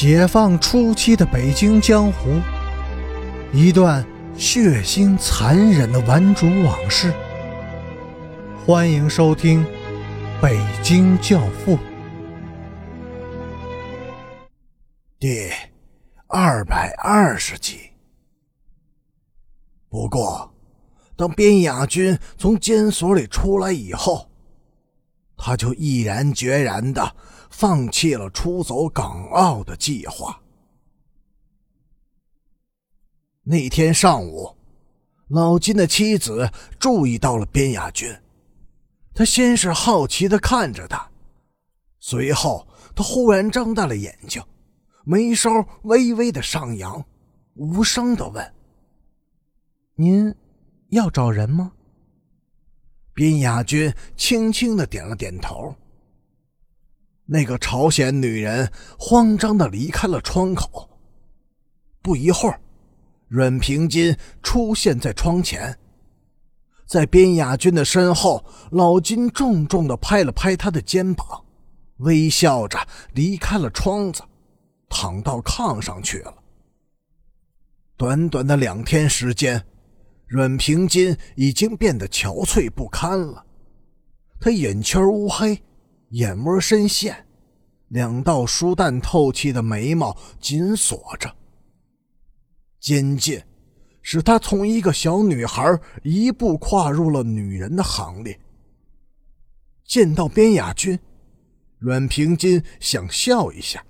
[0.00, 2.40] 解放初期的北京江湖，
[3.52, 7.12] 一段血腥残忍的顽主往事。
[8.64, 9.64] 欢迎收听
[10.40, 11.76] 《北京教父》
[15.18, 15.50] 第
[16.28, 17.90] 二百二十集。
[19.88, 20.54] 不过，
[21.16, 24.30] 当边雅军从监所里出来以后，
[25.36, 27.16] 他就毅然决然的
[27.50, 30.40] 放弃了出走港澳的计划。
[33.42, 34.54] 那天上午，
[35.28, 38.14] 老金的妻子注意到了边雅军，
[39.14, 41.10] 他先是好奇的看着他，
[41.98, 44.42] 随后他忽然睁大了眼睛，
[45.04, 45.50] 眉梢
[45.84, 47.02] 微微的上扬，
[47.54, 48.54] 无声的问
[49.96, 50.34] ：“您
[50.90, 51.72] 要找人吗？”
[53.14, 55.74] 边雅军轻轻的点了点头。
[57.30, 60.88] 那个朝鲜女人慌张的离开了窗口。
[62.00, 62.58] 不一会儿，
[63.28, 65.78] 阮平金出现在窗前，
[66.86, 71.44] 在边雅军的身后，老金重重的拍了拍他的肩膀，
[71.98, 72.78] 微笑着
[73.12, 74.22] 离开了窗子，
[74.88, 76.34] 躺到炕上去了。
[77.96, 79.62] 短短的两天时间。
[80.30, 83.46] 阮平金已经变得憔悴不堪了，
[84.38, 85.58] 他眼圈乌黑，
[86.10, 87.26] 眼窝深陷，
[87.88, 91.34] 两道疏淡透气的眉毛紧锁着，
[92.80, 93.42] 监禁
[94.00, 98.38] 使他从一个小女孩一步跨入了女人的行列。
[99.84, 100.98] 见到边雅君，
[101.78, 103.84] 阮平金想笑一下，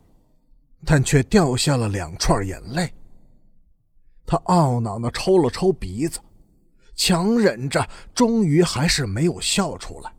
[0.84, 2.92] 但却掉下了两串眼泪。
[4.27, 6.20] 他懊恼地抽了抽鼻子。
[6.94, 10.12] 强忍着，终于还是没有笑出来。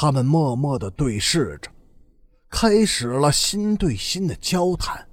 [0.00, 1.68] 他们默默的对视着，
[2.48, 5.08] 开始了心对心的交谈。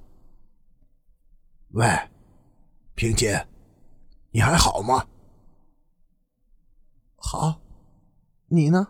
[1.69, 1.87] 喂，
[2.93, 3.47] 平姐，
[4.29, 5.03] 你还好吗？
[7.15, 7.59] 好，
[8.45, 8.87] 你呢？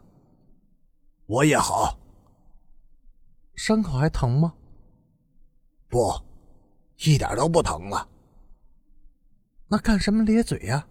[1.27, 1.97] 我也好。
[3.55, 4.53] 伤口还疼吗？
[5.87, 6.11] 不，
[7.05, 8.05] 一点都不疼了。
[9.69, 10.85] 那干什么咧嘴呀？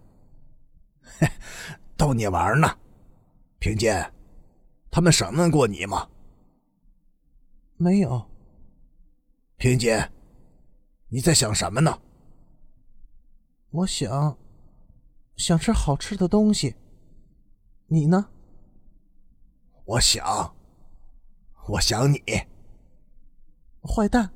[1.02, 1.28] 嘿，
[1.94, 2.78] 逗你玩呢，
[3.58, 3.92] 平金，
[4.94, 6.08] 他们审问过你吗？
[7.76, 8.30] 没有。
[9.56, 10.08] 萍姐，
[11.08, 12.00] 你在想什么呢？
[13.70, 14.38] 我想，
[15.34, 16.76] 想吃好吃的东西。
[17.88, 18.28] 你呢？
[19.84, 20.54] 我想，
[21.66, 22.22] 我想你。
[23.82, 24.32] 坏蛋。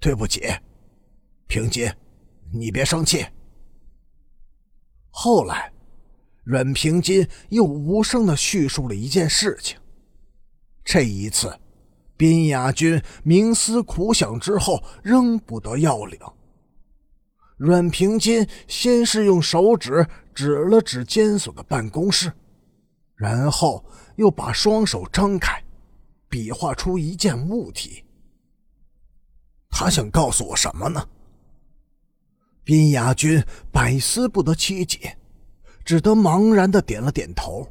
[0.00, 0.40] 对不起，
[1.46, 1.96] 平姐，
[2.52, 3.24] 你别生气。
[5.10, 5.72] 后来，
[6.46, 9.76] 阮平金又无声的叙述了一件事情。
[10.84, 11.52] 这一次，
[12.16, 16.16] 宾雅军冥思苦想之后，仍不得要领。
[17.56, 22.32] 阮平金先是用手指指了指监所的办公室，
[23.16, 25.60] 然后又把双手张开，
[26.28, 28.04] 比划出一件物体。
[29.68, 31.04] 他想告诉我什么呢？
[32.62, 33.42] 宾雅军
[33.72, 35.18] 百思不得其解，
[35.86, 37.66] 只得茫然的点了点头。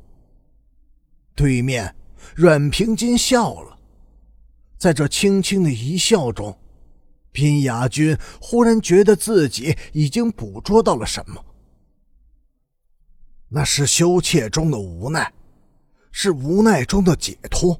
[1.35, 1.93] 对面，
[2.33, 3.77] 阮平金笑了，
[4.77, 6.57] 在这轻轻的一笑中，
[7.33, 11.43] 宾雅君忽然觉得自己已经捕捉到了什么。
[13.49, 15.31] 那是羞怯中的无奈，
[16.09, 17.79] 是无奈中的解脱，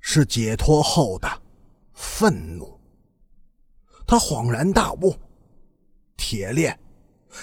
[0.00, 1.28] 是解脱后的
[1.92, 2.80] 愤怒。
[4.06, 5.16] 他恍然大悟。
[6.16, 6.78] 铁链，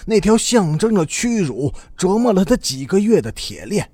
[0.06, 3.92] 那条象征着屈辱、折磨了他几个月的铁链，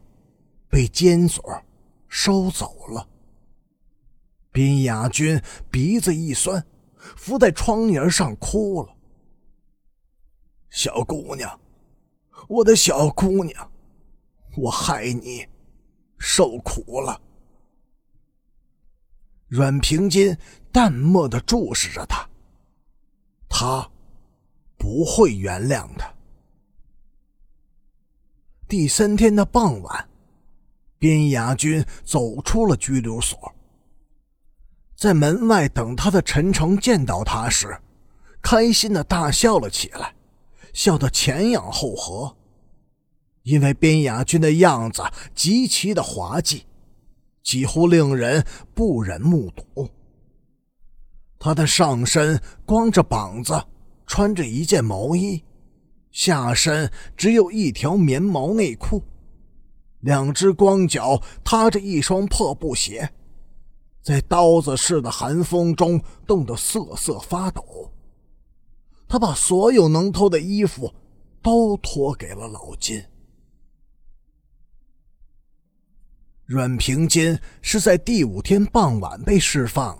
[0.69, 1.63] 被监所
[2.07, 3.07] 收走了。
[4.51, 6.65] 宾雅君鼻子一酸，
[6.97, 8.95] 伏在窗沿上哭了。
[10.69, 11.59] 小姑娘，
[12.47, 13.71] 我的小姑娘，
[14.57, 15.47] 我害你
[16.17, 17.21] 受苦了。
[19.47, 20.37] 阮平金
[20.71, 22.29] 淡漠的注视着他，
[23.47, 23.91] 他。
[24.85, 26.13] 不会原谅他。
[28.67, 30.07] 第三天的傍晚，
[30.99, 33.51] 边雅军走出了拘留所，
[34.95, 37.75] 在门外等他的陈诚见到他时，
[38.43, 40.13] 开心的大笑了起来，
[40.71, 42.37] 笑得前仰后合，
[43.41, 45.01] 因为边雅军的样子
[45.33, 46.67] 极其的滑稽，
[47.41, 48.45] 几乎令人
[48.75, 49.89] 不忍目睹。
[51.39, 53.59] 他的上身光着膀子。
[54.15, 55.43] 穿着一件毛衣，
[56.09, 59.03] 下身只有一条棉毛内裤，
[59.99, 63.09] 两只光脚踏着一双破布鞋，
[64.01, 67.91] 在刀子似的寒风中冻得瑟瑟发抖。
[69.05, 70.93] 他把所有能脱的衣服
[71.41, 73.03] 都脱给了老金。
[76.45, 79.99] 阮平金是在第五天傍晚被释放。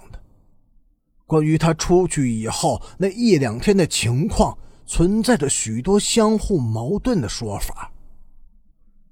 [1.26, 7.92] 关于他出去以后那一两天的情况，存在着许多相互矛盾的说法。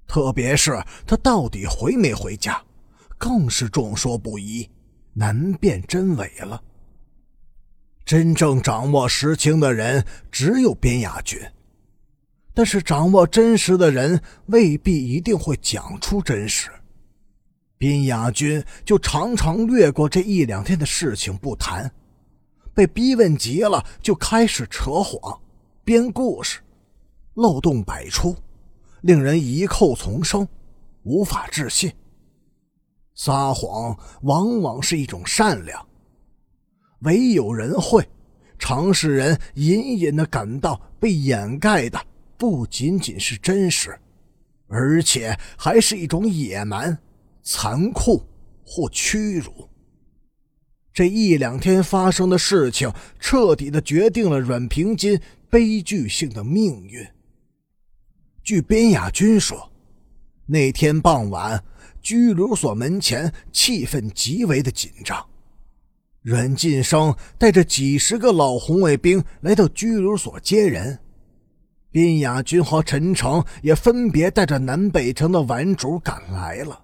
[0.06, 2.62] 特别是他到底回没回家，
[3.18, 4.68] 更是众说不一，
[5.14, 6.62] 难辨真伪了。
[8.04, 11.40] 真正掌握实情的人只有边雅君，
[12.52, 16.70] 但是掌握真实的人未必一定会讲出真实。
[17.78, 21.90] 边雅君就常常略过这一两天的事情不谈，
[22.74, 25.40] 被逼问急了就开始扯谎、
[25.84, 26.60] 编故事，
[27.34, 28.36] 漏洞百出。
[29.02, 30.48] 令人疑寇丛生，
[31.02, 31.92] 无法置信。
[33.14, 35.86] 撒谎往往是一种善良，
[37.00, 38.08] 唯有人会，
[38.58, 42.02] 常使人隐隐的感到被掩盖的
[42.38, 43.96] 不仅仅是真实，
[44.68, 46.98] 而且还是一种野蛮、
[47.42, 48.24] 残酷
[48.64, 49.63] 或屈辱。
[50.94, 55.20] 这一两天发生的事情，彻底的决定了阮平金
[55.50, 57.04] 悲剧性的命运。
[58.44, 59.72] 据边雅君说，
[60.46, 61.64] 那天傍晚，
[62.00, 65.26] 拘留所门前气氛极为的紧张。
[66.22, 71.00] 阮晋生带着几十个老红卫兵来到拘留所接人，
[71.90, 76.80] 边雅君和陈诚也分别带着南北城的顽主赶来了。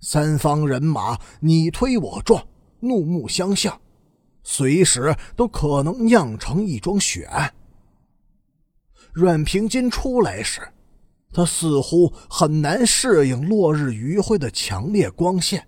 [0.00, 2.42] 三方人马你推我撞，
[2.80, 3.80] 怒目相向，
[4.42, 7.52] 随时都可能酿成一桩血案。
[9.12, 10.60] 阮平金出来时，
[11.32, 15.66] 他似乎很难适应落日余晖的强烈光线，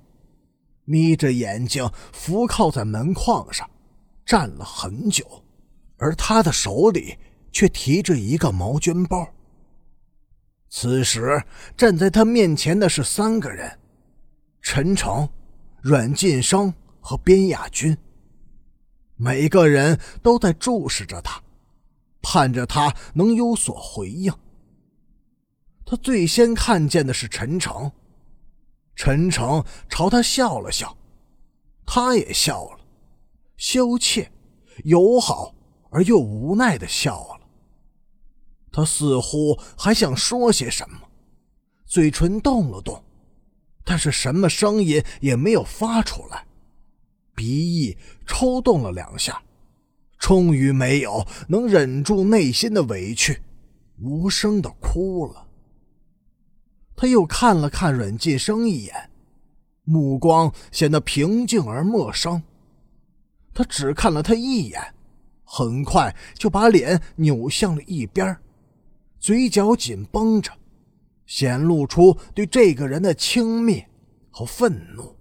[0.85, 3.69] 眯着眼睛伏靠在门框上，
[4.25, 5.27] 站了很久，
[5.97, 7.17] 而他的手里
[7.51, 9.29] 却提着一个毛绢包。
[10.69, 11.43] 此时
[11.77, 13.79] 站在他面前的是三个人：
[14.63, 15.29] 陈诚、
[15.83, 17.97] 阮晋生和边亚军。
[19.17, 21.43] 每个人都在注视着他。
[22.23, 24.31] 盼着他能有所回应。
[25.87, 27.91] 他最先看见的是陈诚，
[28.95, 30.95] 陈诚朝他笑了笑，
[31.87, 32.81] 他也笑了，
[33.57, 34.31] 羞怯、
[34.85, 35.55] 友好
[35.89, 37.41] 而又无奈的笑了。
[38.71, 41.01] 他似乎还想说些什么，
[41.87, 43.03] 嘴唇动了动，
[43.83, 46.47] 但是什么声音也没有发出来，
[47.35, 47.97] 鼻翼
[48.27, 49.43] 抽动了两下。
[50.19, 53.41] 终于没有能忍住内心的委屈，
[54.03, 55.47] 无声的哭了。
[56.95, 59.11] 他又看了看阮晋生一眼，
[59.85, 62.43] 目光显得平静而陌生。
[63.55, 64.95] 他只看了他一眼，
[65.43, 68.37] 很快就把脸扭向了一边，
[69.19, 70.53] 嘴角紧绷着，
[71.25, 73.87] 显露出对这个人的轻蔑
[74.31, 75.17] 和愤怒。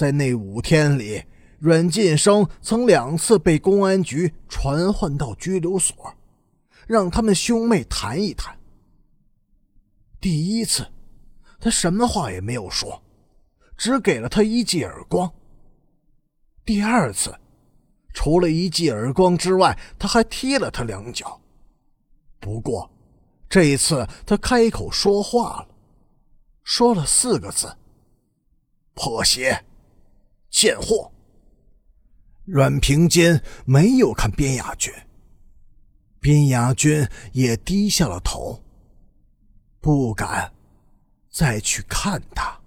[0.00, 1.22] 在那五天里。
[1.58, 5.94] 阮晋生曾两次被公安局传唤到拘留所，
[6.86, 8.58] 让他们兄妹谈一谈。
[10.18, 10.90] 第一次，
[11.60, 13.02] 他什么话也没有说，
[13.76, 15.30] 只给了他一记耳光。
[16.64, 17.38] 第二次，
[18.14, 21.38] 除了一记耳光之外，他还踢了他两脚。
[22.38, 22.90] 不过，
[23.50, 25.68] 这一次他开口说话了，
[26.64, 27.76] 说了四个字
[28.96, 29.62] ：“破鞋，
[30.50, 31.10] 贱货。”
[32.44, 34.92] 阮平坚没有看边雅君，
[36.18, 38.62] 边雅君也低下了头，
[39.80, 40.52] 不敢
[41.30, 42.59] 再去看他。